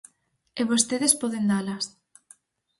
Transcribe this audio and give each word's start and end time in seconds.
E 0.59 0.63
vostedes 0.71 1.13
poden 1.21 1.45
dalas. 1.51 1.85